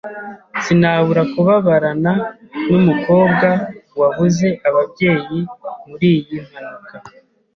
[0.63, 2.13] Sinabura kubabarana
[2.69, 3.47] numukobwa
[3.99, 5.39] wabuze ababyeyi
[5.87, 6.95] muriyi mpanuka.